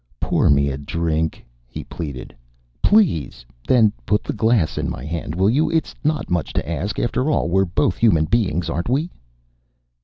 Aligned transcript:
"Pour 0.19 0.49
me 0.49 0.69
a 0.69 0.77
drink," 0.79 1.45
he 1.67 1.83
pleaded. 1.83 2.33
"Please. 2.81 3.45
Then 3.67 3.93
put 4.03 4.23
the 4.23 4.33
glass 4.33 4.79
in 4.79 4.89
my 4.89 5.05
hand, 5.05 5.35
will 5.35 5.47
you? 5.47 5.69
It's 5.69 5.93
not 6.03 6.27
much 6.27 6.53
to 6.53 6.67
ask. 6.67 6.97
After 6.97 7.29
all, 7.29 7.49
we're 7.49 7.65
both 7.65 7.97
human 7.97 8.25
beings, 8.25 8.67
aren't 8.67 8.89
we?" 8.89 9.11